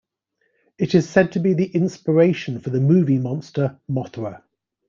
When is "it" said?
0.79-0.95